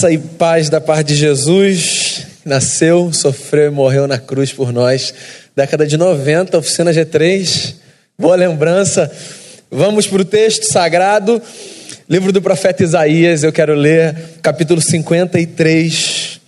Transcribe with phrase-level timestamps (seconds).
[0.00, 5.12] Graça e paz da parte de Jesus, nasceu, sofreu e morreu na cruz por nós.
[5.54, 7.74] Década de 90, oficina G3,
[8.18, 9.12] boa lembrança.
[9.70, 11.42] Vamos para o texto sagrado,
[12.08, 16.40] livro do profeta Isaías, eu quero ler capítulo 53.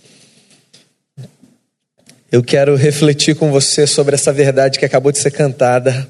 [2.31, 6.09] Eu quero refletir com você sobre essa verdade que acabou de ser cantada,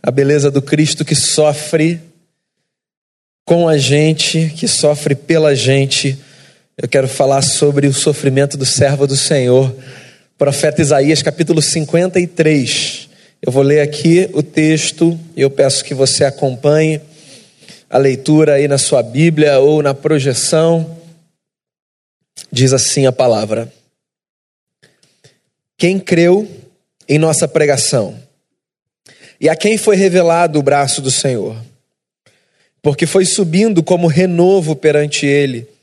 [0.00, 2.00] a beleza do Cristo que sofre
[3.44, 6.16] com a gente, que sofre pela gente
[6.78, 9.74] eu quero falar sobre o sofrimento do servo do Senhor,
[10.36, 13.08] profeta Isaías, capítulo 53.
[13.40, 17.00] Eu vou ler aqui o texto e eu peço que você acompanhe
[17.88, 20.98] a leitura aí na sua Bíblia ou na projeção.
[22.52, 23.72] Diz assim a palavra:
[25.78, 26.46] Quem creu
[27.08, 28.20] em nossa pregação
[29.40, 31.56] e a quem foi revelado o braço do Senhor,
[32.82, 35.74] porque foi subindo como renovo perante ele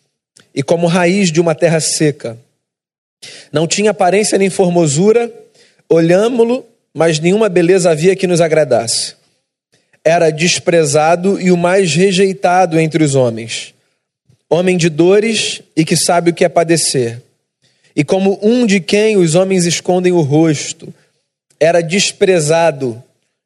[0.53, 2.37] e como raiz de uma terra seca.
[3.51, 5.31] Não tinha aparência nem formosura,
[5.89, 9.15] olhámo-lo, mas nenhuma beleza havia que nos agradasse.
[10.03, 13.73] Era desprezado e o mais rejeitado entre os homens.
[14.49, 17.21] Homem de dores e que sabe o que é padecer.
[17.95, 20.93] E como um de quem os homens escondem o rosto,
[21.59, 23.01] era desprezado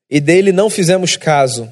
[0.10, 1.72] e dele não fizemos caso.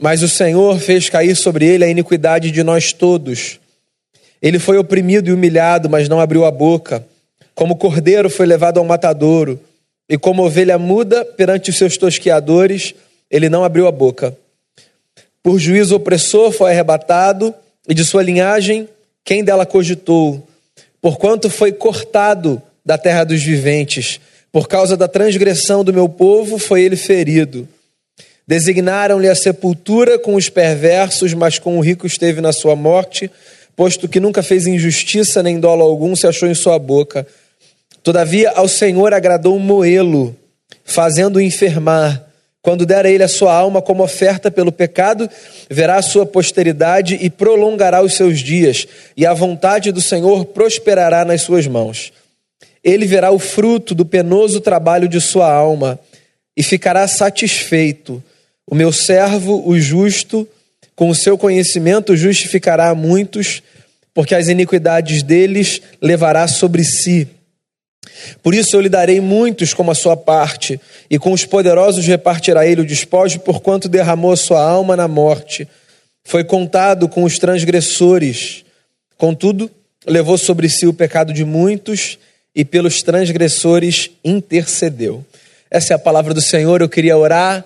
[0.00, 3.60] mas o Senhor fez cair sobre ele a iniquidade de nós todos.
[4.40, 7.06] Ele foi oprimido e humilhado, mas não abriu a boca.
[7.54, 9.60] Como cordeiro foi levado ao matadouro,
[10.08, 12.94] e como ovelha muda perante os seus tosqueadores,
[13.30, 14.34] ele não abriu a boca.
[15.42, 17.54] Por juízo opressor foi arrebatado,
[17.86, 18.88] e de sua linhagem,
[19.22, 20.46] quem dela cogitou?
[21.02, 24.18] Porquanto foi cortado da terra dos viventes,
[24.50, 27.68] por causa da transgressão do meu povo foi ele ferido.
[28.50, 33.30] Designaram-lhe a sepultura com os perversos, mas com o rico esteve na sua morte,
[33.76, 37.24] posto que nunca fez injustiça nem dolo algum se achou em sua boca.
[38.02, 40.34] Todavia ao Senhor agradou moê-lo,
[40.84, 42.26] fazendo-o enfermar.
[42.60, 45.30] Quando der a ele a sua alma como oferta pelo pecado,
[45.70, 48.84] verá a sua posteridade e prolongará os seus dias,
[49.16, 52.12] e a vontade do Senhor prosperará nas suas mãos.
[52.82, 56.00] Ele verá o fruto do penoso trabalho de sua alma
[56.56, 58.20] e ficará satisfeito.
[58.70, 60.48] O meu servo, o justo,
[60.94, 63.64] com o seu conhecimento justificará a muitos,
[64.14, 67.26] porque as iniquidades deles levará sobre si.
[68.44, 72.64] Por isso eu lhe darei muitos como a sua parte, e com os poderosos repartirá
[72.64, 75.66] ele o despojo, porquanto derramou a sua alma na morte.
[76.22, 78.64] Foi contado com os transgressores.
[79.18, 79.68] Contudo,
[80.06, 82.18] levou sobre si o pecado de muitos,
[82.54, 85.24] e pelos transgressores intercedeu.
[85.68, 86.80] Essa é a palavra do Senhor.
[86.80, 87.64] Eu queria orar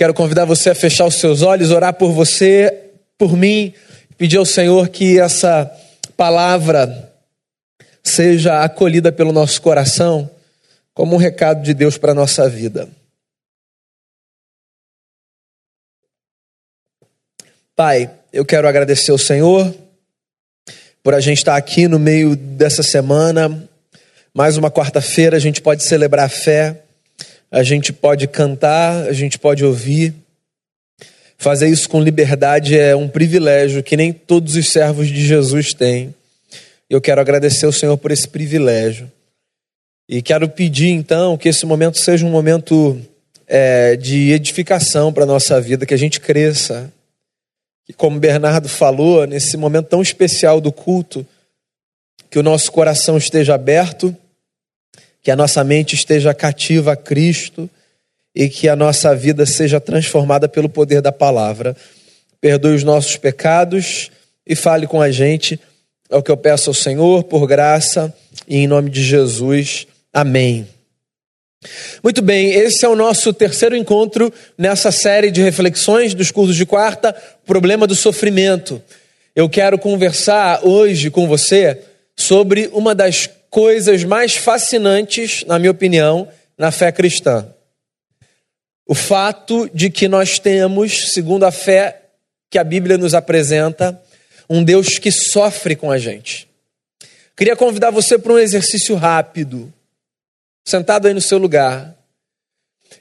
[0.00, 3.74] Quero convidar você a fechar os seus olhos, orar por você, por mim,
[4.16, 5.70] pedir ao Senhor que essa
[6.16, 7.12] palavra
[8.02, 10.30] seja acolhida pelo nosso coração
[10.94, 12.88] como um recado de Deus para a nossa vida.
[17.76, 19.70] Pai, eu quero agradecer ao Senhor
[21.02, 23.68] por a gente estar aqui no meio dessa semana.
[24.32, 26.84] Mais uma quarta-feira, a gente pode celebrar a fé
[27.50, 30.14] a gente pode cantar, a gente pode ouvir.
[31.36, 36.14] Fazer isso com liberdade é um privilégio que nem todos os servos de Jesus têm.
[36.88, 39.10] Eu quero agradecer ao Senhor por esse privilégio.
[40.08, 43.00] E quero pedir então que esse momento seja um momento
[43.46, 46.92] é, de edificação para a nossa vida, que a gente cresça.
[47.88, 51.26] E como Bernardo falou, nesse momento tão especial do culto,
[52.28, 54.16] que o nosso coração esteja aberto
[55.22, 57.68] que a nossa mente esteja cativa a Cristo
[58.34, 61.76] e que a nossa vida seja transformada pelo poder da palavra.
[62.40, 64.10] Perdoe os nossos pecados
[64.46, 65.60] e fale com a gente.
[66.08, 68.14] É o que eu peço ao Senhor, por graça
[68.48, 69.86] e em nome de Jesus.
[70.12, 70.66] Amém.
[72.02, 76.64] Muito bem, esse é o nosso terceiro encontro nessa série de reflexões dos cursos de
[76.64, 77.14] quarta,
[77.44, 78.82] Problema do Sofrimento.
[79.36, 81.78] Eu quero conversar hoje com você
[82.16, 87.52] sobre uma das coisas mais fascinantes, na minha opinião, na fé cristã.
[88.86, 92.02] O fato de que nós temos, segundo a fé
[92.48, 94.00] que a Bíblia nos apresenta,
[94.48, 96.48] um Deus que sofre com a gente.
[97.36, 99.72] Queria convidar você para um exercício rápido,
[100.64, 101.96] sentado aí no seu lugar.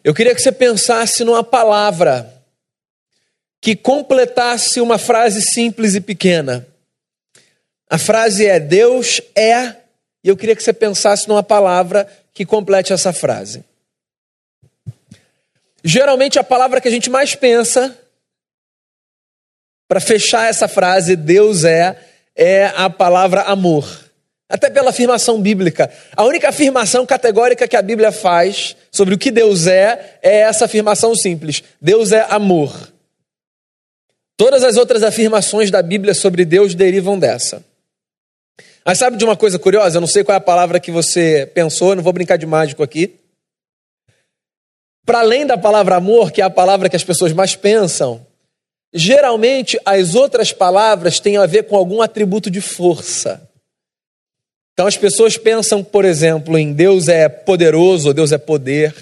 [0.03, 2.41] Eu queria que você pensasse numa palavra
[3.59, 6.65] que completasse uma frase simples e pequena.
[7.89, 9.75] A frase é: Deus é,
[10.23, 13.63] e eu queria que você pensasse numa palavra que complete essa frase.
[15.83, 17.97] Geralmente a palavra que a gente mais pensa
[19.87, 21.97] para fechar essa frase, Deus é,
[22.35, 23.87] é a palavra amor.
[24.47, 25.91] Até pela afirmação bíblica.
[26.15, 30.65] A única afirmação categórica que a Bíblia faz sobre o que Deus é, é essa
[30.65, 32.91] afirmação simples: Deus é amor.
[34.35, 37.63] Todas as outras afirmações da Bíblia sobre Deus derivam dessa.
[38.85, 39.97] Mas sabe de uma coisa curiosa?
[39.97, 42.81] Eu não sei qual é a palavra que você pensou, não vou brincar de mágico
[42.83, 43.15] aqui.
[45.05, 48.25] Para além da palavra amor, que é a palavra que as pessoas mais pensam,
[48.93, 53.47] Geralmente, as outras palavras têm a ver com algum atributo de força.
[54.73, 58.95] Então, as pessoas pensam, por exemplo, em Deus é poderoso, Deus é poder,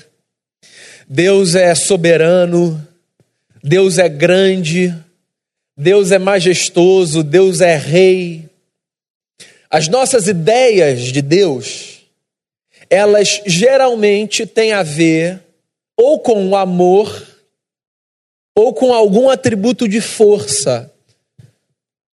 [1.07, 2.85] Deus é soberano,
[3.63, 4.93] Deus é grande,
[5.77, 8.46] Deus é majestoso, Deus é rei.
[9.69, 12.01] As nossas ideias de Deus,
[12.89, 15.41] elas geralmente têm a ver
[15.97, 17.25] ou com o amor,
[18.55, 20.93] ou com algum atributo de força,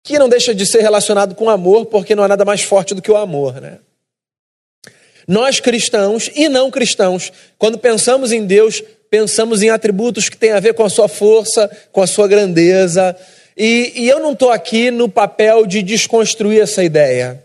[0.03, 3.01] que não deixa de ser relacionado com amor, porque não há nada mais forte do
[3.01, 3.79] que o amor, né?
[5.27, 10.59] Nós cristãos e não cristãos, quando pensamos em Deus, pensamos em atributos que têm a
[10.59, 13.15] ver com a sua força, com a sua grandeza.
[13.57, 17.44] E, e eu não estou aqui no papel de desconstruir essa ideia.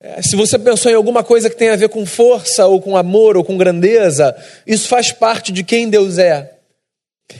[0.00, 2.96] É, se você pensou em alguma coisa que tem a ver com força, ou com
[2.96, 4.36] amor, ou com grandeza,
[4.66, 6.54] isso faz parte de quem Deus é.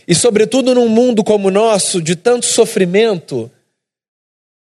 [0.07, 3.51] E, sobretudo, num mundo como o nosso, de tanto sofrimento,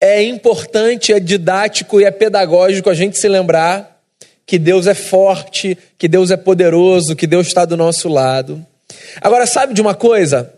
[0.02, 4.02] é importante, é didático e é pedagógico a gente se lembrar
[4.46, 8.66] que Deus é forte, que Deus é poderoso, que Deus está do nosso lado.
[9.22, 10.54] Agora, sabe de uma coisa?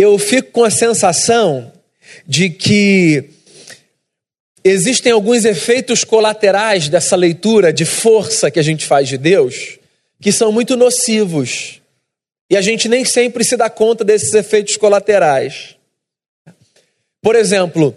[0.00, 1.72] Eu fico com a sensação
[2.24, 3.30] de que
[4.62, 9.80] existem alguns efeitos colaterais dessa leitura de força que a gente faz de Deus
[10.20, 11.82] que são muito nocivos.
[12.48, 15.74] E a gente nem sempre se dá conta desses efeitos colaterais.
[17.20, 17.92] Por exemplo,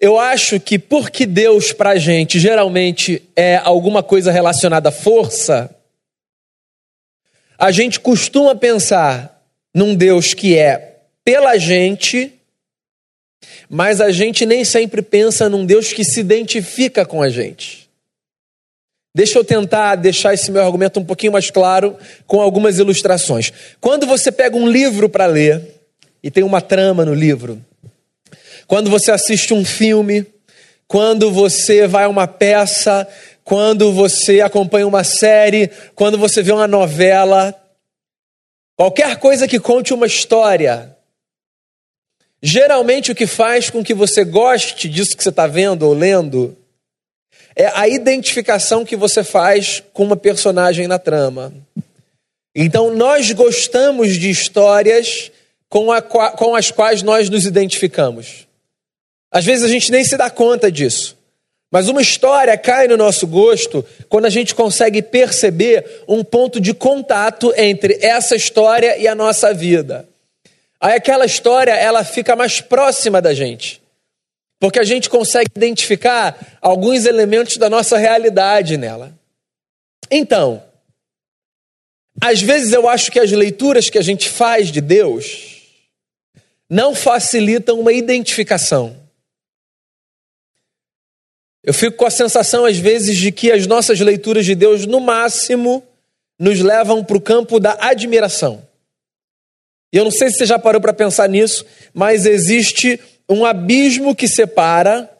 [0.00, 5.68] eu acho que porque Deus para a gente geralmente é alguma coisa relacionada à força,
[7.58, 9.44] a gente costuma pensar
[9.74, 10.89] num Deus que é
[11.24, 12.32] pela gente,
[13.68, 17.88] mas a gente nem sempre pensa num Deus que se identifica com a gente.
[19.14, 21.96] Deixa eu tentar deixar esse meu argumento um pouquinho mais claro
[22.26, 23.52] com algumas ilustrações.
[23.80, 25.80] Quando você pega um livro para ler,
[26.22, 27.64] e tem uma trama no livro,
[28.66, 30.26] quando você assiste um filme,
[30.86, 33.08] quando você vai a uma peça,
[33.42, 37.54] quando você acompanha uma série, quando você vê uma novela,
[38.76, 40.96] qualquer coisa que conte uma história,
[42.42, 46.56] geralmente o que faz com que você goste disso que você está vendo ou lendo
[47.54, 51.52] é a identificação que você faz com uma personagem na trama.
[52.54, 55.30] Então, nós gostamos de histórias
[55.68, 58.46] com, a, com as quais nós nos identificamos.
[59.30, 61.16] Às vezes a gente nem se dá conta disso.
[61.70, 66.74] Mas uma história cai no nosso gosto quando a gente consegue perceber um ponto de
[66.74, 70.08] contato entre essa história e a nossa vida.
[70.80, 73.82] Aí aquela história ela fica mais próxima da gente.
[74.58, 79.12] Porque a gente consegue identificar alguns elementos da nossa realidade nela.
[80.10, 80.62] Então,
[82.20, 85.60] às vezes eu acho que as leituras que a gente faz de Deus
[86.68, 88.96] não facilitam uma identificação.
[91.62, 95.00] Eu fico com a sensação, às vezes, de que as nossas leituras de Deus, no
[95.00, 95.84] máximo,
[96.38, 98.66] nos levam para o campo da admiração.
[99.92, 104.14] E eu não sei se você já parou para pensar nisso, mas existe um abismo
[104.14, 105.10] que separa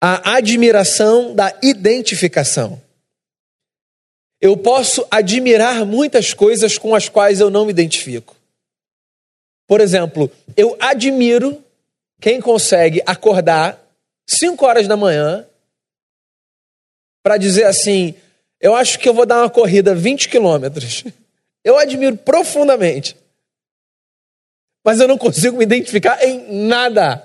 [0.00, 2.80] a admiração da identificação.
[4.40, 8.36] Eu posso admirar muitas coisas com as quais eu não me identifico.
[9.66, 11.62] Por exemplo, eu admiro
[12.20, 13.82] quem consegue acordar
[14.26, 15.46] 5 horas da manhã
[17.22, 18.14] para dizer assim:
[18.60, 21.04] eu acho que eu vou dar uma corrida 20 quilômetros.
[21.64, 23.16] Eu admiro profundamente
[24.88, 27.22] mas eu não consigo me identificar em nada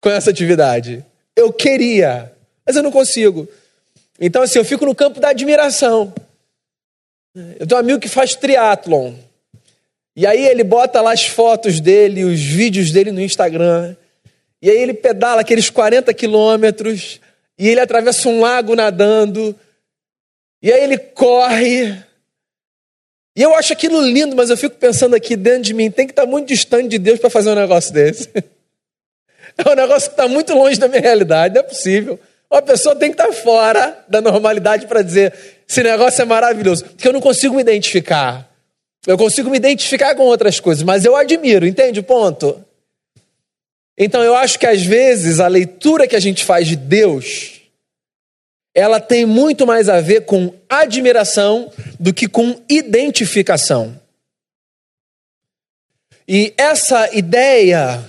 [0.00, 1.04] com essa atividade.
[1.34, 2.32] Eu queria,
[2.64, 3.48] mas eu não consigo.
[4.20, 6.14] Então, assim, eu fico no campo da admiração.
[7.34, 9.12] Eu tenho um amigo que faz triatlon.
[10.14, 13.96] E aí ele bota lá as fotos dele, os vídeos dele no Instagram.
[14.62, 17.18] E aí ele pedala aqueles 40 quilômetros,
[17.58, 19.52] e ele atravessa um lago nadando,
[20.62, 22.00] e aí ele corre.
[23.34, 26.12] E eu acho aquilo lindo, mas eu fico pensando aqui dentro de mim, tem que
[26.12, 28.28] estar muito distante de Deus para fazer um negócio desse.
[29.54, 32.18] É um negócio que está muito longe da minha realidade, não é possível.
[32.50, 35.34] Uma pessoa tem que estar fora da normalidade para dizer:
[35.68, 36.84] esse negócio é maravilhoso.
[36.84, 38.50] Porque eu não consigo me identificar.
[39.06, 42.64] Eu consigo me identificar com outras coisas, mas eu admiro, entende o ponto?
[43.98, 47.61] Então eu acho que às vezes a leitura que a gente faz de Deus,
[48.74, 54.00] ela tem muito mais a ver com admiração do que com identificação.
[56.26, 58.02] E essa ideia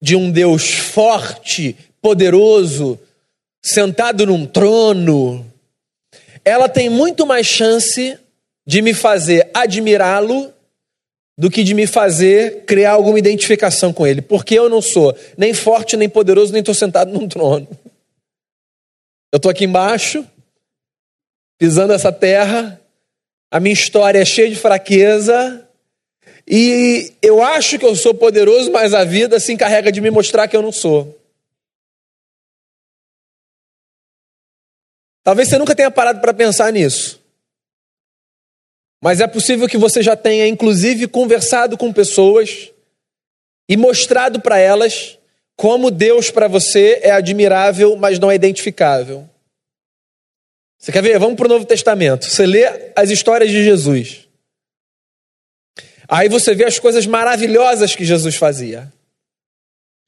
[0.00, 2.98] de um Deus forte, poderoso,
[3.62, 5.46] sentado num trono,
[6.44, 8.18] ela tem muito mais chance
[8.66, 10.52] de me fazer admirá-lo
[11.36, 15.54] do que de me fazer criar alguma identificação com ele, porque eu não sou nem
[15.54, 17.66] forte, nem poderoso, nem estou sentado num trono.
[19.32, 20.28] Eu estou aqui embaixo,
[21.58, 22.78] pisando essa terra,
[23.50, 25.66] a minha história é cheia de fraqueza,
[26.46, 30.48] e eu acho que eu sou poderoso, mas a vida se encarrega de me mostrar
[30.48, 31.18] que eu não sou.
[35.22, 37.22] Talvez você nunca tenha parado para pensar nisso.
[39.00, 42.70] Mas é possível que você já tenha, inclusive, conversado com pessoas
[43.68, 45.18] e mostrado para elas
[45.56, 49.28] como Deus para você é admirável, mas não é identificável.
[50.78, 51.18] Você quer ver?
[51.18, 52.24] Vamos para o Novo Testamento.
[52.24, 54.26] Você lê as histórias de Jesus.
[56.08, 58.92] Aí você vê as coisas maravilhosas que Jesus fazia.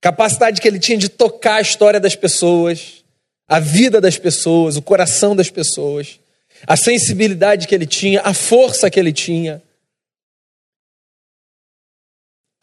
[0.01, 3.05] Capacidade que ele tinha de tocar a história das pessoas,
[3.49, 6.19] a vida das pessoas, o coração das pessoas
[6.67, 9.63] a sensibilidade que ele tinha, a força que ele tinha,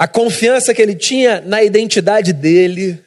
[0.02, 3.06] a confiança que ele tinha na identidade dele,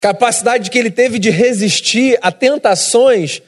[0.00, 3.42] capacidade que ele teve de resistir a tentações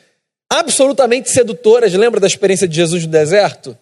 [0.52, 1.94] absolutamente sedutoras.
[1.94, 3.74] Lembra da experiência de Jesus no deserto?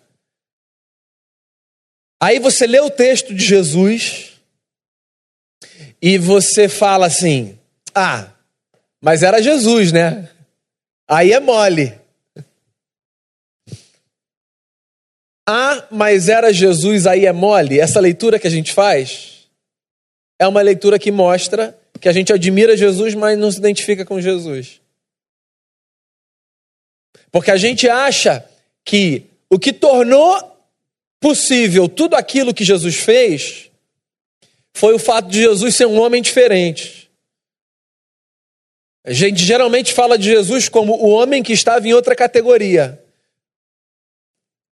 [2.23, 4.35] Aí você lê o texto de Jesus
[6.01, 7.59] e você fala assim:
[7.93, 8.31] ah,
[9.01, 10.29] mas era Jesus, né?
[11.09, 11.98] Aí é mole.
[15.51, 17.81] Ah, mas era Jesus, aí é mole.
[17.81, 19.49] Essa leitura que a gente faz
[20.39, 24.21] é uma leitura que mostra que a gente admira Jesus, mas não se identifica com
[24.21, 24.79] Jesus.
[27.33, 28.45] Porque a gente acha
[28.85, 30.39] que o que tornou
[31.19, 33.71] possível tudo aquilo que Jesus fez
[34.75, 37.11] foi o fato de Jesus ser um homem diferente.
[39.03, 43.03] A gente geralmente fala de Jesus como o homem que estava em outra categoria.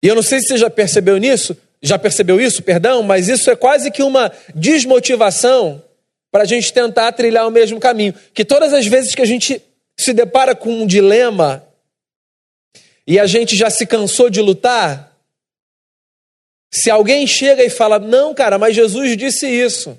[0.03, 3.49] E eu não sei se você já percebeu nisso, já percebeu isso, perdão, mas isso
[3.49, 5.81] é quase que uma desmotivação
[6.29, 8.13] para a gente tentar trilhar o mesmo caminho.
[8.33, 9.61] Que todas as vezes que a gente
[9.97, 11.65] se depara com um dilema
[13.07, 15.17] e a gente já se cansou de lutar,
[16.69, 19.97] se alguém chega e fala, não, cara, mas Jesus disse isso.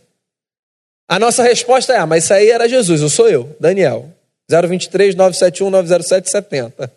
[1.08, 4.12] A nossa resposta é, ah, mas isso aí era Jesus, eu sou eu, Daniel.
[4.50, 6.92] 023 971 907 70.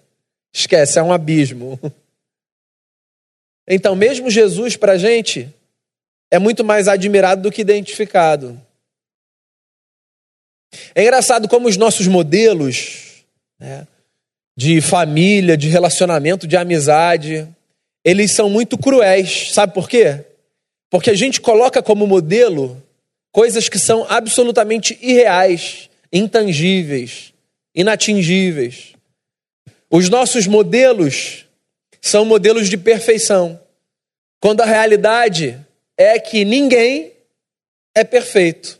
[0.53, 1.79] Esquece, é um abismo.
[3.67, 5.53] Então, mesmo Jesus para a gente
[6.31, 8.59] é muito mais admirado do que identificado.
[10.93, 13.23] É engraçado como os nossos modelos
[13.59, 13.87] né,
[14.55, 17.47] de família, de relacionamento, de amizade,
[18.03, 19.53] eles são muito cruéis.
[19.53, 20.25] Sabe por quê?
[20.89, 22.81] Porque a gente coloca como modelo
[23.31, 27.33] coisas que são absolutamente irreais, intangíveis,
[27.75, 28.93] inatingíveis.
[29.89, 31.46] Os nossos modelos
[32.07, 33.59] são modelos de perfeição,
[34.39, 35.59] quando a realidade
[35.97, 37.13] é que ninguém
[37.93, 38.79] é perfeito.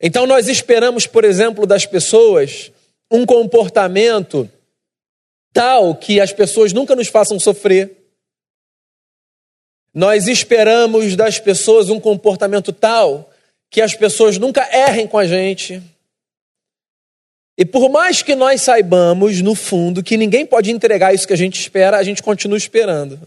[0.00, 2.72] Então nós esperamos, por exemplo, das pessoas
[3.10, 4.50] um comportamento
[5.52, 7.96] tal que as pessoas nunca nos façam sofrer.
[9.92, 13.30] Nós esperamos das pessoas um comportamento tal
[13.70, 15.82] que as pessoas nunca errem com a gente.
[17.58, 21.36] E por mais que nós saibamos, no fundo, que ninguém pode entregar isso que a
[21.36, 23.18] gente espera, a gente continua esperando.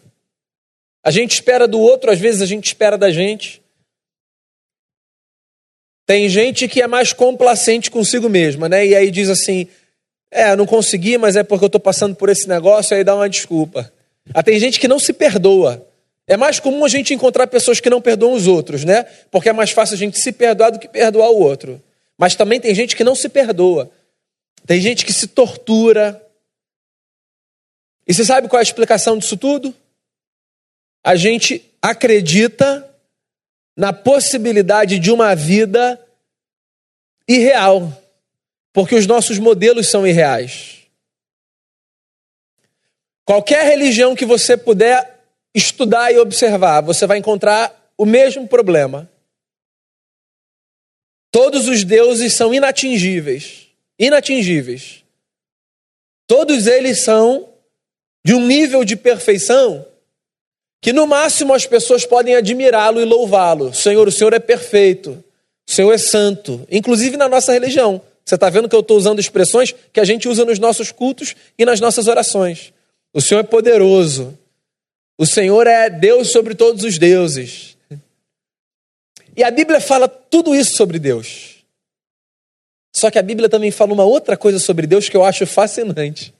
[1.03, 3.61] A gente espera do outro, às vezes a gente espera da gente.
[6.05, 8.87] Tem gente que é mais complacente consigo mesma, né?
[8.87, 9.67] E aí diz assim:
[10.31, 13.27] é, não consegui, mas é porque eu estou passando por esse negócio, aí dá uma
[13.27, 13.91] desculpa.
[14.33, 15.85] Ah, tem gente que não se perdoa.
[16.25, 19.05] É mais comum a gente encontrar pessoas que não perdoam os outros, né?
[19.29, 21.81] Porque é mais fácil a gente se perdoar do que perdoar o outro.
[22.17, 23.91] Mas também tem gente que não se perdoa.
[24.65, 26.21] Tem gente que se tortura.
[28.07, 29.73] E você sabe qual é a explicação disso tudo?
[31.03, 32.87] A gente acredita
[33.75, 35.99] na possibilidade de uma vida
[37.27, 37.91] irreal,
[38.73, 40.81] porque os nossos modelos são irreais.
[43.25, 45.19] Qualquer religião que você puder
[45.53, 49.09] estudar e observar, você vai encontrar o mesmo problema.
[51.31, 53.60] Todos os deuses são inatingíveis.
[54.01, 55.03] Inatingíveis.
[56.25, 57.47] Todos eles são
[58.25, 59.85] de um nível de perfeição
[60.81, 63.71] que no máximo as pessoas podem admirá-lo e louvá-lo.
[63.71, 65.23] Senhor, o Senhor é perfeito.
[65.69, 66.65] O Senhor é santo.
[66.71, 68.01] Inclusive na nossa religião.
[68.25, 71.35] Você está vendo que eu estou usando expressões que a gente usa nos nossos cultos
[71.55, 72.73] e nas nossas orações.
[73.13, 74.35] O Senhor é poderoso.
[75.19, 77.77] O Senhor é Deus sobre todos os deuses.
[79.37, 81.50] E a Bíblia fala tudo isso sobre Deus.
[83.01, 86.31] Só que a Bíblia também fala uma outra coisa sobre Deus que eu acho fascinante.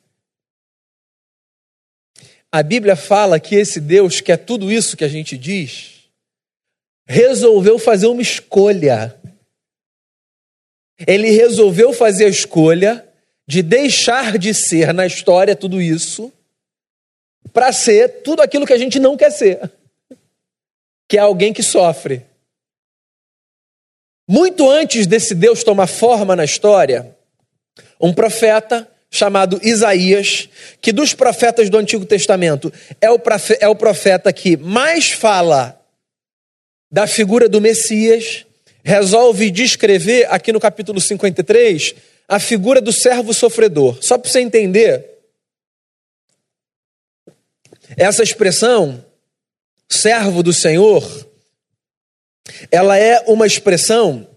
[2.52, 6.02] A Bíblia fala que esse Deus, que é tudo isso que a gente diz,
[7.04, 9.20] resolveu fazer uma escolha.
[11.08, 13.10] Ele resolveu fazer a escolha
[13.48, 16.32] de deixar de ser na história tudo isso
[17.52, 19.60] para ser tudo aquilo que a gente não quer ser,
[21.08, 22.24] que é alguém que sofre.
[24.32, 27.14] Muito antes desse Deus tomar forma na história,
[28.00, 30.48] um profeta chamado Isaías,
[30.80, 32.72] que dos profetas do Antigo Testamento
[33.02, 33.22] é o,
[33.60, 35.78] é o profeta que mais fala
[36.90, 38.46] da figura do Messias,
[38.86, 41.94] resolve descrever aqui no capítulo 53
[42.26, 43.98] a figura do servo sofredor.
[44.02, 45.10] Só para você entender,
[47.98, 49.04] essa expressão,
[49.90, 51.04] servo do Senhor,
[52.72, 54.28] ela é uma expressão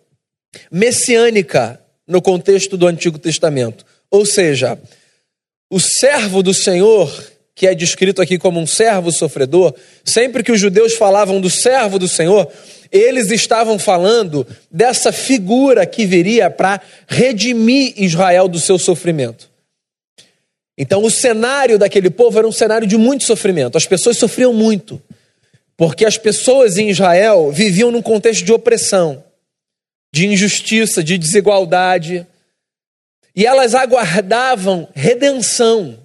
[0.71, 3.85] messiânica no contexto do Antigo Testamento.
[4.11, 4.78] Ou seja,
[5.71, 7.11] o servo do Senhor,
[7.54, 11.99] que é descrito aqui como um servo sofredor, sempre que os judeus falavam do servo
[11.99, 12.50] do Senhor,
[12.92, 19.50] eles estavam falando dessa figura que viria para redimir Israel do seu sofrimento.
[20.77, 23.77] Então, o cenário daquele povo era um cenário de muito sofrimento.
[23.77, 25.00] As pessoas sofriam muito,
[25.77, 29.25] porque as pessoas em Israel viviam num contexto de opressão,
[30.13, 32.27] de injustiça, de desigualdade.
[33.35, 35.99] E elas aguardavam redenção.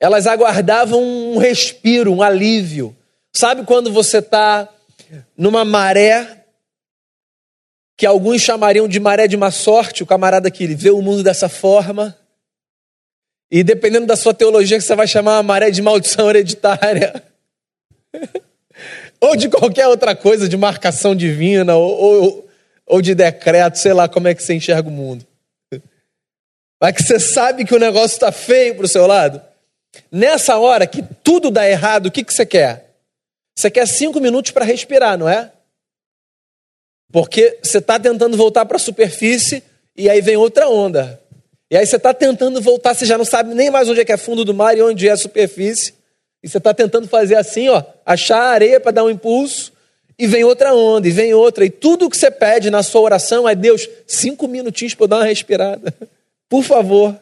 [0.00, 2.96] Elas aguardavam um respiro, um alívio.
[3.32, 4.68] Sabe quando você está
[5.36, 6.44] numa maré
[7.96, 11.48] que alguns chamariam de maré de má sorte, o camarada que vê o mundo dessa
[11.48, 12.16] forma,
[13.50, 17.22] e dependendo da sua teologia, que você vai chamar uma maré de maldição hereditária.
[19.24, 22.48] ou de qualquer outra coisa, de marcação divina, ou, ou,
[22.86, 25.26] ou de decreto, sei lá como é que você enxerga o mundo.
[26.80, 29.40] Mas que você sabe que o negócio está feio para o seu lado.
[30.12, 32.96] Nessa hora que tudo dá errado, o que, que você quer?
[33.56, 35.50] Você quer cinco minutos para respirar, não é?
[37.12, 39.62] Porque você está tentando voltar para a superfície
[39.96, 41.20] e aí vem outra onda.
[41.70, 44.12] E aí você está tentando voltar, você já não sabe nem mais onde é que
[44.12, 45.94] é fundo do mar e onde é a superfície.
[46.44, 49.72] E você está tentando fazer assim, ó, achar a areia para dar um impulso.
[50.18, 51.64] E vem outra onda, e vem outra.
[51.64, 55.24] E tudo que você pede na sua oração é Deus, cinco minutinhos para dar uma
[55.24, 55.94] respirada.
[56.46, 57.18] Por favor.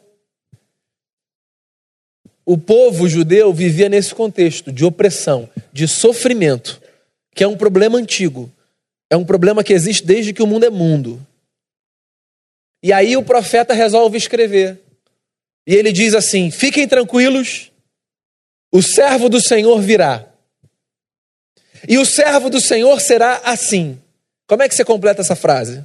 [2.45, 6.83] O povo judeu vivia nesse contexto de opressão, de sofrimento,
[7.33, 8.51] que é um problema antigo.
[9.09, 11.25] É um problema que existe desde que o mundo é mundo.
[12.83, 14.81] E aí o profeta resolve escrever.
[15.65, 17.72] E ele diz assim: Fiquem tranquilos,
[18.73, 20.27] o servo do Senhor virá.
[21.89, 24.01] E o servo do Senhor será assim.
[24.47, 25.85] Como é que você completa essa frase?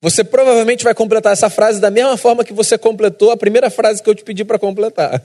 [0.00, 4.02] Você provavelmente vai completar essa frase da mesma forma que você completou a primeira frase
[4.02, 5.20] que eu te pedi para completar.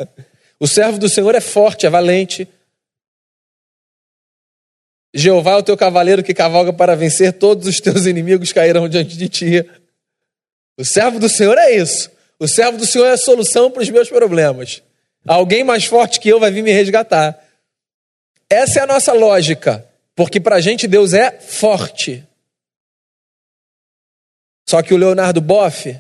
[0.60, 2.48] O servo do Senhor é forte, é valente,
[5.13, 9.17] Jeová é o teu cavaleiro que cavalga para vencer, todos os teus inimigos cairão diante
[9.17, 9.69] de ti.
[10.78, 12.12] O servo do Senhor é isso.
[12.39, 14.84] O servo do Senhor é a solução para os meus problemas.
[15.25, 17.43] Alguém mais forte que eu vai vir me resgatar.
[18.49, 22.25] Essa é a nossa lógica, porque para a gente Deus é forte.
[24.67, 25.99] Só que o Leonardo Boff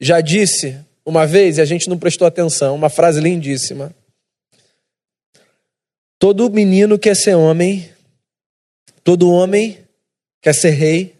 [0.00, 3.94] já disse uma vez, e a gente não prestou atenção, uma frase lindíssima.
[6.18, 7.94] Todo menino quer ser homem
[9.04, 9.78] Todo homem
[10.40, 11.14] quer ser rei,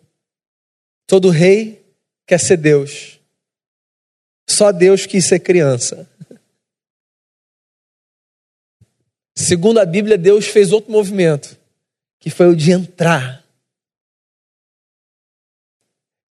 [1.06, 1.84] todo rei
[2.26, 3.20] quer ser Deus.
[4.48, 6.08] Só Deus quis ser criança.
[9.34, 11.56] Segundo a Bíblia, Deus fez outro movimento,
[12.20, 13.44] que foi o de entrar.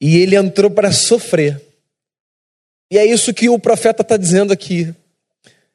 [0.00, 1.60] E ele entrou para sofrer.
[2.90, 4.94] E é isso que o profeta está dizendo aqui.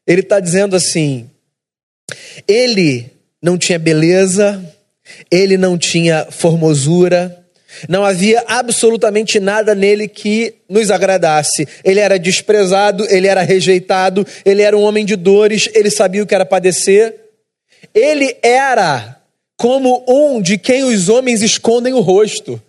[0.05, 1.29] Ele está dizendo assim:
[2.47, 4.63] ele não tinha beleza,
[5.29, 7.42] Ele não tinha formosura,
[7.87, 11.67] não havia absolutamente nada nele que nos agradasse.
[11.83, 16.27] Ele era desprezado, ele era rejeitado, ele era um homem de dores, ele sabia o
[16.27, 17.19] que era padecer.
[17.93, 19.21] Ele era
[19.57, 22.61] como um de quem os homens escondem o rosto.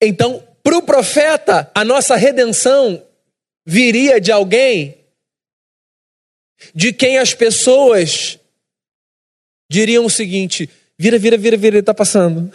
[0.00, 3.02] Então, para o profeta, a nossa redenção
[3.66, 4.96] viria de alguém
[6.74, 8.38] de quem as pessoas
[9.70, 12.50] diriam o seguinte: vira, vira, vira, vira, ele está passando.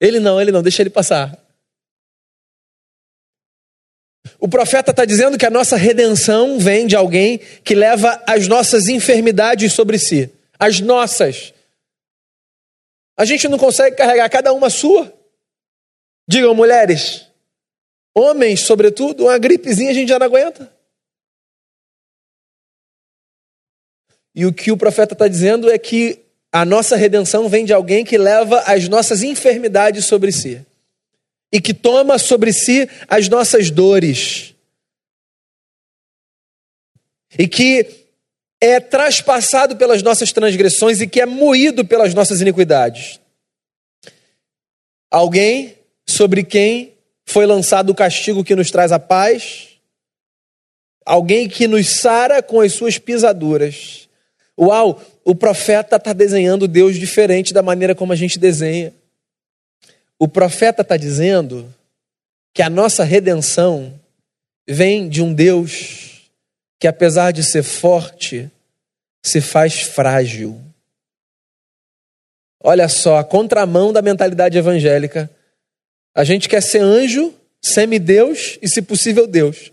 [0.00, 1.36] Ele não, ele não, deixa ele passar.
[4.38, 8.86] O profeta está dizendo que a nossa redenção vem de alguém que leva as nossas
[8.86, 10.32] enfermidades sobre si.
[10.58, 11.52] As nossas.
[13.16, 15.12] A gente não consegue carregar cada uma sua.
[16.28, 17.26] Digam, mulheres.
[18.14, 20.72] Homens, sobretudo, uma gripezinha a gente já não aguenta.
[24.34, 28.04] E o que o profeta está dizendo é que a nossa redenção vem de alguém
[28.04, 30.64] que leva as nossas enfermidades sobre si
[31.52, 34.54] e que toma sobre si as nossas dores
[37.38, 37.86] e que
[38.60, 43.20] é traspassado pelas nossas transgressões e que é moído pelas nossas iniquidades.
[45.10, 45.76] Alguém
[46.08, 49.68] sobre quem foi lançado o castigo que nos traz a paz,
[51.04, 54.07] alguém que nos sara com as suas pisaduras.
[54.58, 58.92] Uau, o profeta está desenhando Deus diferente da maneira como a gente desenha.
[60.18, 61.72] O profeta está dizendo
[62.52, 63.98] que a nossa redenção
[64.68, 66.28] vem de um Deus
[66.80, 68.50] que, apesar de ser forte,
[69.22, 70.60] se faz frágil.
[72.60, 75.30] Olha só, a contramão da mentalidade evangélica.
[76.12, 79.70] A gente quer ser anjo, semideus e, se possível, Deus.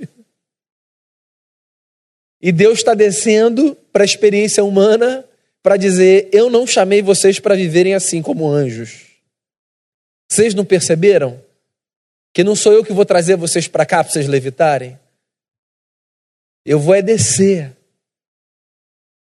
[2.39, 5.24] E Deus está descendo para a experiência humana
[5.64, 9.06] para dizer: Eu não chamei vocês para viverem assim como anjos.
[10.30, 11.42] Vocês não perceberam?
[12.34, 15.00] Que não sou eu que vou trazer vocês para cá para vocês levitarem?
[16.66, 17.74] Eu vou é descer.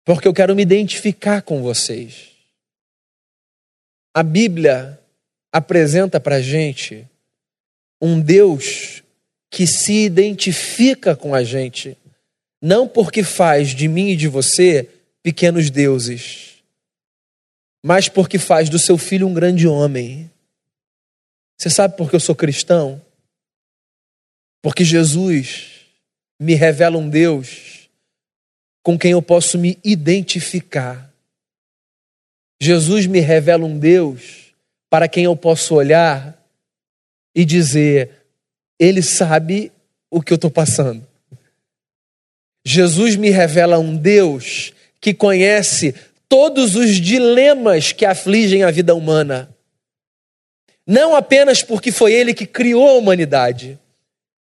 [0.05, 2.31] Porque eu quero me identificar com vocês.
[4.15, 5.01] A Bíblia
[5.53, 7.09] apresenta para a gente
[8.01, 9.03] um Deus
[9.51, 11.99] que se identifica com a gente,
[12.61, 14.89] não porque faz de mim e de você
[15.23, 16.63] pequenos deuses,
[17.83, 20.31] mas porque faz do seu filho um grande homem.
[21.59, 23.01] Você sabe por que eu sou cristão?
[24.63, 25.87] Porque Jesus
[26.39, 27.89] me revela um Deus
[28.83, 31.11] com quem eu posso me identificar.
[32.61, 34.55] Jesus me revela um Deus
[34.91, 36.39] para quem eu posso olhar
[37.35, 38.27] e dizer:
[38.79, 39.73] Ele sabe
[40.11, 41.10] o que eu estou passando.
[42.65, 45.95] Jesus me revela um Deus que conhece
[46.29, 49.55] todos os dilemas que afligem a vida humana.
[50.87, 53.79] Não apenas porque foi ele que criou a humanidade,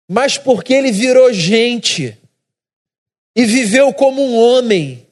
[0.09, 2.17] mas porque ele virou gente
[3.35, 5.07] e viveu como um homem.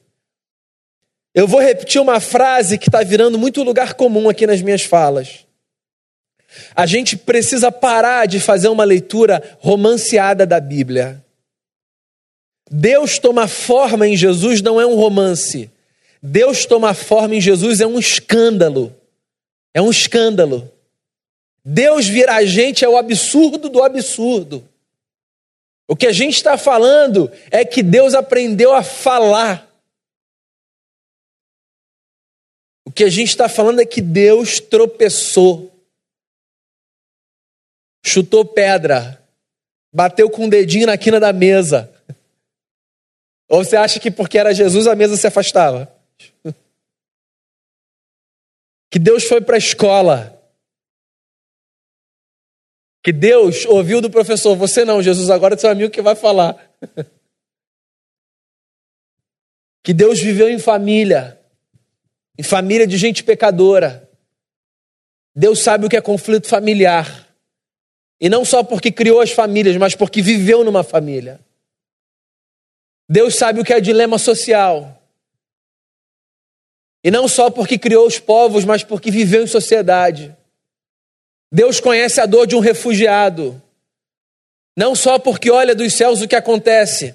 [1.33, 5.45] Eu vou repetir uma frase que está virando muito lugar comum aqui nas minhas falas.
[6.75, 11.23] A gente precisa parar de fazer uma leitura romanceada da Bíblia.
[12.73, 15.69] Deus toma forma em Jesus não é um romance.
[16.23, 18.95] Deus toma forma em Jesus é um escândalo.
[19.73, 20.71] É um escândalo.
[21.65, 24.65] Deus virar gente é o absurdo do absurdo.
[25.85, 29.69] O que a gente está falando é que Deus aprendeu a falar.
[32.85, 35.69] O que a gente está falando é que Deus tropeçou,
[38.05, 39.21] chutou pedra,
[39.93, 41.90] bateu com o dedinho na quina da mesa.
[43.51, 45.93] Ou você acha que porque era Jesus a mesa se afastava?
[48.89, 50.41] Que Deus foi para a escola.
[53.03, 56.57] Que Deus ouviu do professor, você não, Jesus, agora é seu amigo que vai falar.
[59.83, 61.41] Que Deus viveu em família,
[62.37, 64.07] em família de gente pecadora.
[65.35, 67.35] Deus sabe o que é conflito familiar.
[68.19, 71.43] E não só porque criou as famílias, mas porque viveu numa família.
[73.11, 74.97] Deus sabe o que é dilema social.
[77.03, 80.33] E não só porque criou os povos, mas porque viveu em sociedade.
[81.51, 83.61] Deus conhece a dor de um refugiado.
[84.77, 87.13] Não só porque olha dos céus o que acontece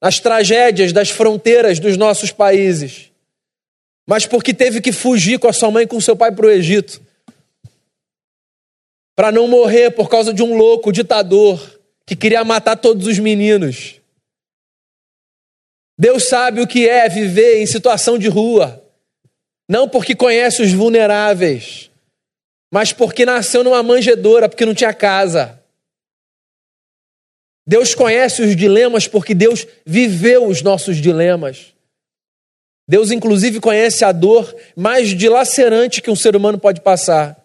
[0.00, 3.10] nas tragédias das fronteiras dos nossos países,
[4.06, 6.50] mas porque teve que fugir com a sua mãe e com seu pai para o
[6.50, 7.02] Egito.
[9.16, 14.00] Para não morrer por causa de um louco ditador que queria matar todos os meninos.
[15.98, 18.82] Deus sabe o que é viver em situação de rua.
[19.68, 21.90] Não porque conhece os vulneráveis,
[22.72, 25.60] mas porque nasceu numa manjedoura, porque não tinha casa.
[27.66, 31.74] Deus conhece os dilemas porque Deus viveu os nossos dilemas.
[32.88, 37.44] Deus, inclusive, conhece a dor mais dilacerante que um ser humano pode passar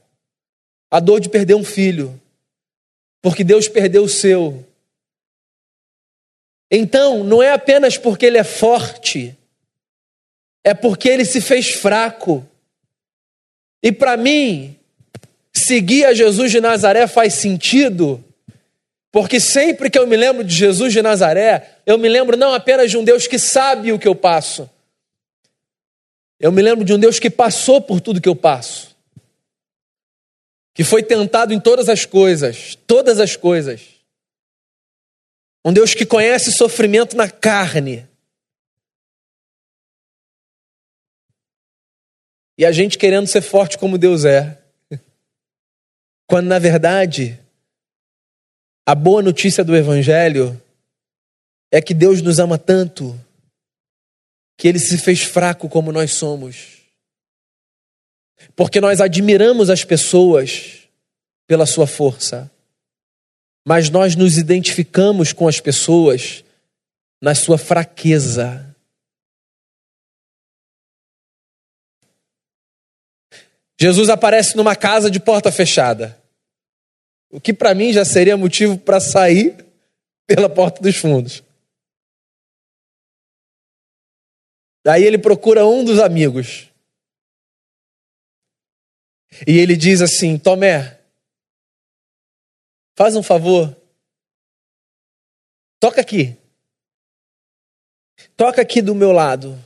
[0.91, 2.19] a dor de perder um filho,
[3.21, 4.63] porque Deus perdeu o seu.
[6.71, 9.37] Então, não é apenas porque ele é forte,
[10.63, 12.47] é porque ele se fez fraco.
[13.83, 14.77] E para mim,
[15.53, 18.23] seguir a Jesus de Nazaré faz sentido,
[19.11, 22.89] porque sempre que eu me lembro de Jesus de Nazaré, eu me lembro não apenas
[22.89, 24.69] de um Deus que sabe o que eu passo,
[26.39, 28.95] eu me lembro de um Deus que passou por tudo que eu passo,
[30.73, 34.00] que foi tentado em todas as coisas, todas as coisas.
[35.63, 38.09] Um Deus que conhece sofrimento na carne
[42.61, 44.61] E a gente querendo ser forte como Deus é.
[46.27, 47.39] Quando na verdade,
[48.85, 50.61] a boa notícia do Evangelho
[51.71, 53.19] é que Deus nos ama tanto
[54.55, 56.77] que ele se fez fraco como nós somos.
[58.55, 60.87] Porque nós admiramos as pessoas
[61.47, 62.51] pela sua força,
[63.65, 66.43] mas nós nos identificamos com as pessoas
[67.21, 68.75] na sua fraqueza.
[73.79, 76.21] Jesus aparece numa casa de porta fechada.
[77.31, 79.65] O que para mim já seria motivo para sair
[80.27, 81.43] pela porta dos fundos.
[84.83, 86.69] Daí ele procura um dos amigos.
[89.47, 91.00] E ele diz assim: Tomé,
[92.95, 93.75] faz um favor.
[95.79, 96.37] Toca aqui.
[98.37, 99.57] Toca aqui do meu lado.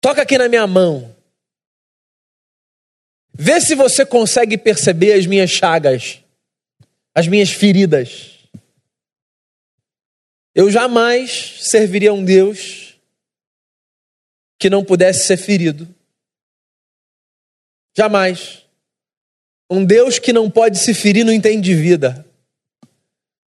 [0.00, 1.14] Toca aqui na minha mão.
[3.32, 6.22] Vê se você consegue perceber as minhas chagas,
[7.14, 8.48] as minhas feridas.
[10.54, 12.96] Eu jamais serviria a um Deus
[14.58, 15.92] que não pudesse ser ferido.
[17.96, 18.63] Jamais.
[19.70, 22.26] Um Deus que não pode se ferir não entende vida.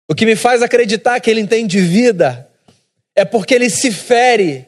[0.08, 2.50] O que me faz acreditar que ele entende vida
[3.14, 4.66] é porque ele se fere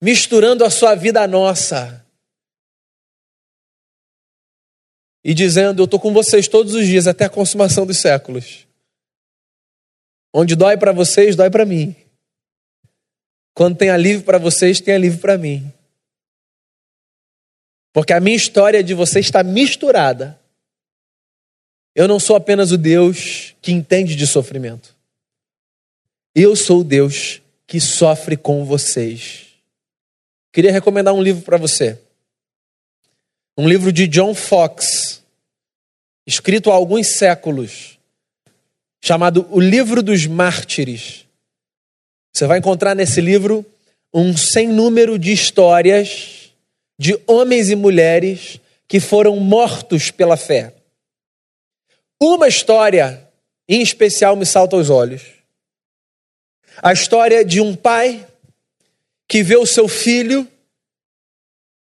[0.00, 2.02] misturando a sua vida à nossa.
[5.24, 8.66] e dizendo: Eu estou com vocês todos os dias até a consumação dos séculos.
[10.32, 11.94] Onde dói para vocês, dói para mim.
[13.54, 15.70] Quando tem alívio para vocês, tem alívio para mim.
[17.92, 20.40] Porque a minha história de vocês está misturada.
[21.94, 24.94] Eu não sou apenas o Deus que entende de sofrimento.
[26.34, 29.46] Eu sou o Deus que sofre com vocês.
[30.52, 31.98] Queria recomendar um livro para você
[33.56, 35.22] um livro de John Fox,
[36.26, 37.98] escrito há alguns séculos,
[39.02, 41.26] chamado O Livro dos Mártires.
[42.32, 43.64] Você vai encontrar nesse livro
[44.12, 46.50] um sem número de histórias
[46.98, 50.72] de homens e mulheres que foram mortos pela fé.
[52.24, 53.28] Uma história
[53.68, 55.24] em especial me salta aos olhos.
[56.80, 58.24] A história de um pai
[59.26, 60.46] que vê o seu filho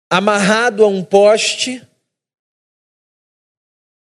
[0.09, 1.87] amarrado a um poste,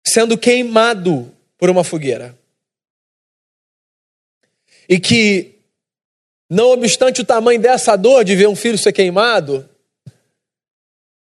[0.08, 2.34] sendo queimado por uma fogueira.
[4.88, 5.60] E que,
[6.50, 9.70] não obstante o tamanho dessa dor de ver um filho ser queimado,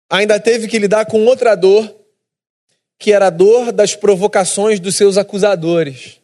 [0.10, 1.99] ainda teve que lidar com outra dor,
[3.00, 6.20] que era a dor das provocações dos seus acusadores,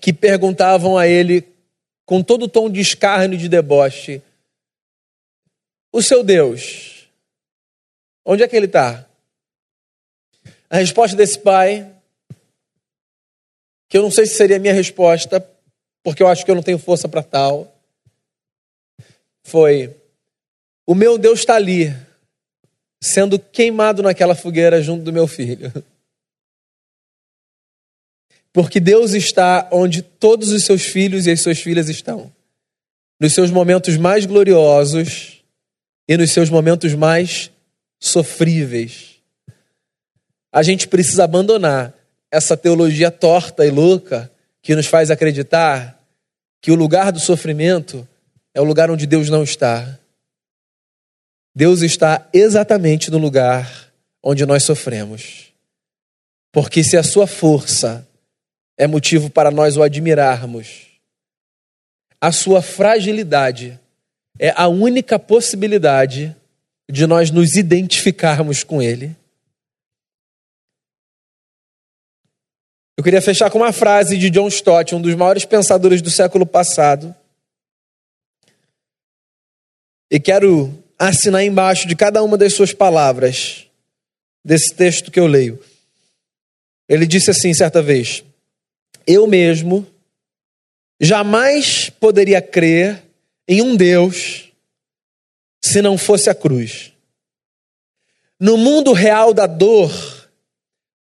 [0.00, 1.44] que perguntavam a ele,
[2.06, 4.22] com todo o tom de escárnio e de deboche:
[5.90, 6.92] O seu Deus
[8.24, 9.06] Onde é que ele está?
[10.70, 11.92] A resposta desse pai,
[13.88, 15.46] que eu não sei se seria a minha resposta,
[16.02, 17.76] porque eu acho que eu não tenho força para tal,
[19.42, 19.94] foi:
[20.86, 21.88] O meu Deus está ali,
[23.02, 25.72] sendo queimado naquela fogueira junto do meu filho.
[28.52, 32.32] Porque Deus está onde todos os seus filhos e as suas filhas estão.
[33.18, 35.42] Nos seus momentos mais gloriosos
[36.06, 37.50] e nos seus momentos mais
[37.98, 39.16] sofríveis.
[40.52, 41.92] A gente precisa abandonar
[42.30, 44.30] essa teologia torta e louca
[44.62, 46.00] que nos faz acreditar
[46.60, 48.06] que o lugar do sofrimento
[48.54, 49.98] é o lugar onde Deus não está.
[51.54, 55.52] Deus está exatamente no lugar onde nós sofremos.
[56.50, 58.06] Porque se a sua força
[58.76, 60.86] é motivo para nós o admirarmos,
[62.20, 63.78] a sua fragilidade
[64.38, 66.34] é a única possibilidade
[66.90, 69.16] de nós nos identificarmos com Ele.
[72.96, 76.46] Eu queria fechar com uma frase de John Stott, um dos maiores pensadores do século
[76.46, 77.14] passado.
[80.10, 83.66] E quero assinar embaixo de cada uma das suas palavras,
[84.44, 85.58] desse texto que eu leio.
[86.88, 88.22] Ele disse assim certa vez:
[89.06, 89.86] Eu mesmo
[91.00, 93.02] jamais poderia crer
[93.48, 94.52] em um Deus
[95.60, 96.92] se não fosse a cruz.
[98.38, 99.90] No mundo real da dor,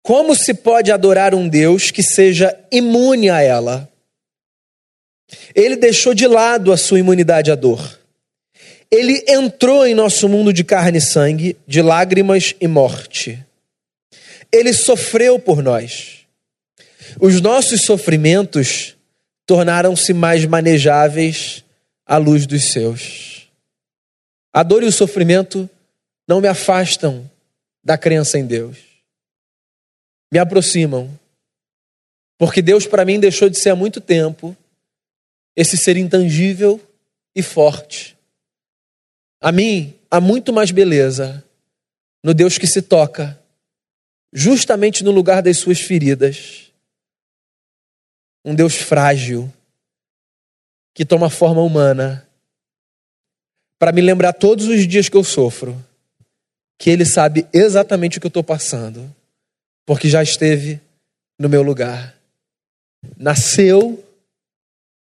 [0.02, 3.90] como se pode adorar um Deus que seja imune a ela?
[5.54, 7.99] Ele deixou de lado a sua imunidade à dor.
[8.92, 13.44] Ele entrou em nosso mundo de carne e sangue, de lágrimas e morte.
[14.52, 16.26] Ele sofreu por nós.
[17.20, 18.96] Os nossos sofrimentos
[19.46, 21.64] tornaram-se mais manejáveis
[22.04, 23.48] à luz dos seus.
[24.52, 25.70] A dor e o sofrimento
[26.26, 27.30] não me afastam
[27.82, 28.76] da crença em Deus.
[30.32, 31.10] Me aproximam.
[32.36, 34.56] Porque Deus para mim deixou de ser há muito tempo
[35.56, 36.80] esse ser intangível
[37.34, 38.16] e forte.
[39.40, 41.44] A mim há muito mais beleza
[42.22, 43.40] no Deus que se toca
[44.32, 46.70] justamente no lugar das suas feridas.
[48.44, 49.52] Um Deus frágil
[50.94, 52.28] que toma forma humana
[53.78, 55.82] para me lembrar todos os dias que eu sofro
[56.80, 59.14] que Ele sabe exatamente o que eu estou passando,
[59.84, 60.80] porque já esteve
[61.38, 62.18] no meu lugar.
[63.18, 64.02] Nasceu,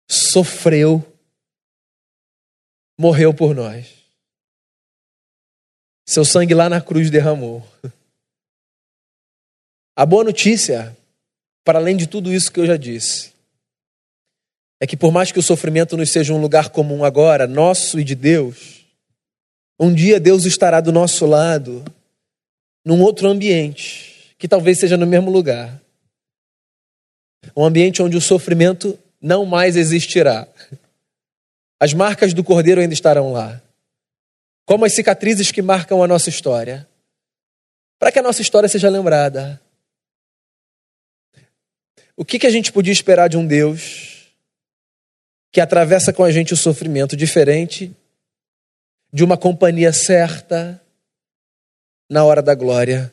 [0.09, 1.05] sofreu,
[2.97, 4.04] morreu por nós.
[6.05, 7.67] Seu sangue lá na cruz derramou.
[9.97, 10.97] A boa notícia,
[11.64, 13.33] para além de tudo isso que eu já disse,
[14.81, 18.05] é que por mais que o sofrimento nos seja um lugar comum agora, nosso e
[18.05, 18.85] de Deus,
[19.79, 21.85] um dia Deus estará do nosso lado,
[22.85, 25.81] num outro ambiente, que talvez seja no mesmo lugar.
[27.57, 30.47] Um ambiente onde o sofrimento não mais existirá.
[31.81, 33.62] As marcas do cordeiro ainda estarão lá,
[34.64, 36.88] como as cicatrizes que marcam a nossa história,
[37.98, 39.61] para que a nossa história seja lembrada.
[42.16, 44.35] O que, que a gente podia esperar de um Deus
[45.50, 47.94] que atravessa com a gente o sofrimento diferente
[49.12, 50.81] de uma companhia certa
[52.09, 53.12] na hora da glória?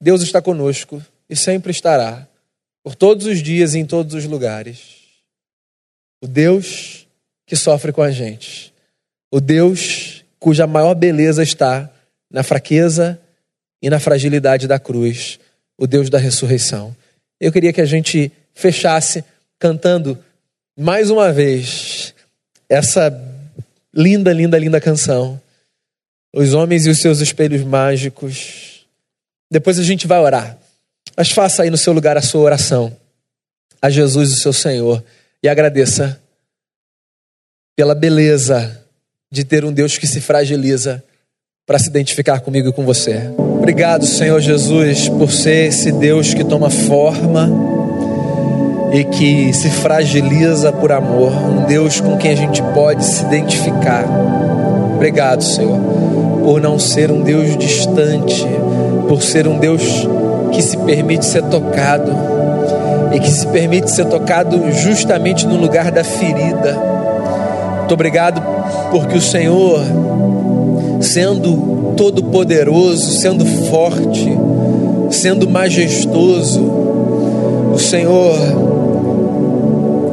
[0.00, 2.28] Deus está conosco e sempre estará,
[2.82, 5.02] por todos os dias e em todos os lugares.
[6.20, 7.06] O Deus
[7.46, 8.72] que sofre com a gente.
[9.30, 11.88] O Deus cuja maior beleza está
[12.28, 13.16] na fraqueza
[13.80, 15.38] e na fragilidade da cruz.
[15.78, 16.94] O Deus da ressurreição.
[17.40, 19.24] Eu queria que a gente fechasse
[19.56, 20.18] cantando
[20.76, 22.12] mais uma vez
[22.68, 23.08] essa
[23.94, 25.40] linda, linda, linda canção.
[26.34, 28.84] Os homens e os seus espelhos mágicos.
[29.48, 30.58] Depois a gente vai orar.
[31.16, 32.96] Mas faça aí no seu lugar a sua oração
[33.80, 35.04] a Jesus, o seu Senhor,
[35.42, 36.20] e agradeça
[37.76, 38.81] pela beleza
[39.32, 41.02] de ter um Deus que se fragiliza
[41.66, 43.32] para se identificar comigo e com você.
[43.38, 47.48] Obrigado, Senhor Jesus, por ser esse Deus que toma forma
[48.92, 54.04] e que se fragiliza por amor, um Deus com quem a gente pode se identificar.
[54.94, 55.80] Obrigado, Senhor,
[56.44, 58.44] por não ser um Deus distante,
[59.08, 59.82] por ser um Deus
[60.52, 62.12] que se permite ser tocado
[63.14, 66.91] e que se permite ser tocado justamente no lugar da ferida.
[67.92, 68.42] Muito obrigado
[68.90, 69.78] porque o Senhor,
[71.02, 74.34] sendo todo-poderoso, sendo forte,
[75.10, 76.62] sendo majestoso.
[77.74, 78.34] O Senhor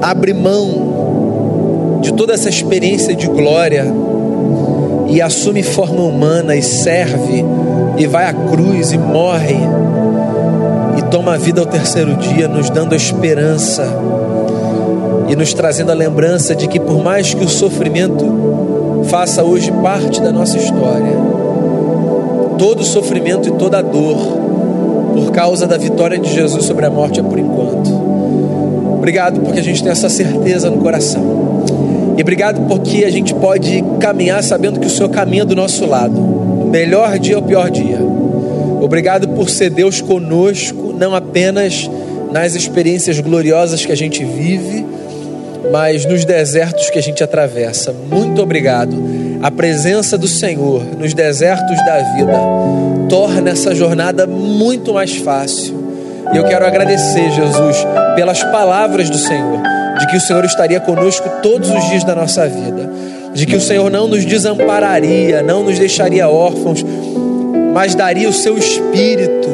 [0.01, 3.85] abre mão de toda essa experiência de glória
[5.07, 7.45] e assume forma humana e serve
[7.97, 9.55] e vai à cruz e morre
[10.97, 14.18] e toma a vida ao terceiro dia, nos dando a esperança
[15.29, 20.21] e nos trazendo a lembrança de que por mais que o sofrimento faça hoje parte
[20.21, 21.15] da nossa história,
[22.57, 24.17] todo sofrimento e toda dor
[25.13, 27.89] por causa da vitória de Jesus sobre a morte é por enquanto.
[28.97, 31.59] Obrigado porque a gente tem essa certeza no coração.
[32.17, 36.19] E obrigado porque a gente pode caminhar sabendo que o Senhor caminha do nosso lado,
[36.69, 37.99] melhor dia ou pior dia.
[38.81, 41.89] Obrigado por ser Deus conosco, não apenas
[42.31, 44.85] nas experiências gloriosas que a gente vive,
[45.71, 47.93] mas nos desertos que a gente atravessa.
[47.93, 52.37] Muito obrigado a presença do Senhor nos desertos da vida
[53.07, 55.79] torna essa jornada muito mais fácil.
[56.33, 57.77] E eu quero agradecer, Jesus,
[58.15, 59.59] pelas palavras do Senhor,
[59.97, 62.89] de que o Senhor estaria conosco todos os dias da nossa vida.
[63.31, 66.83] de que o Senhor não nos desampararia, não nos deixaria órfãos,
[67.73, 69.47] mas daria o seu espírito,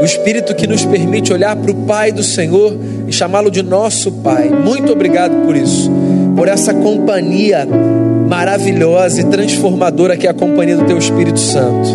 [0.00, 2.76] o espírito que nos permite olhar para o Pai do Senhor
[3.14, 4.48] chamá-lo de nosso Pai.
[4.48, 5.90] Muito obrigado por isso,
[6.36, 7.66] por essa companhia
[8.28, 11.88] maravilhosa e transformadora que é a companhia do Teu Espírito Santo.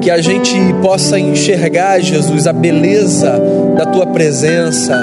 [0.00, 3.40] Que a gente possa enxergar, Jesus, a beleza
[3.76, 5.00] da Tua presença,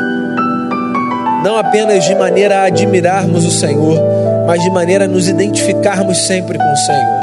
[1.44, 3.98] não apenas de maneira a admirarmos o Senhor,
[4.46, 7.19] mas de maneira a nos identificarmos sempre com o Senhor.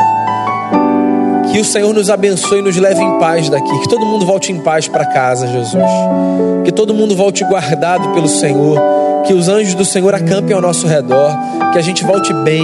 [1.57, 3.81] Que o Senhor nos abençoe e nos leve em paz daqui.
[3.81, 5.91] Que todo mundo volte em paz para casa, Jesus.
[6.67, 8.79] Que todo mundo volte guardado pelo Senhor.
[9.27, 11.35] Que os anjos do Senhor acampem ao nosso redor.
[11.73, 12.63] Que a gente volte bem.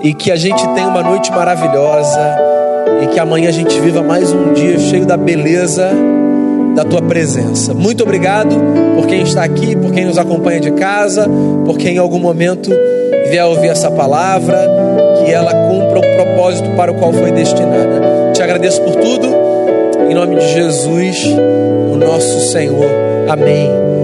[0.00, 2.20] E que a gente tenha uma noite maravilhosa.
[3.02, 5.90] E que amanhã a gente viva mais um dia cheio da beleza
[6.76, 7.74] da tua presença.
[7.74, 8.54] Muito obrigado
[8.94, 11.28] por quem está aqui, por quem nos acompanha de casa,
[11.64, 12.70] por quem em algum momento
[13.28, 14.56] vier ouvir essa palavra,
[15.32, 18.32] ela cumpra o propósito para o qual foi destinada.
[18.32, 19.28] Te agradeço por tudo,
[20.08, 22.86] em nome de Jesus, o nosso Senhor.
[23.28, 24.01] Amém.